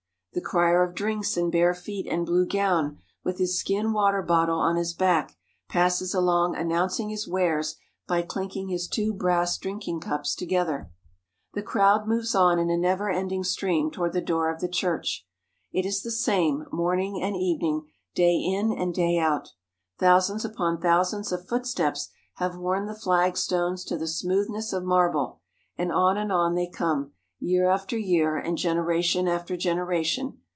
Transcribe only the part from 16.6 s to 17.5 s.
morning and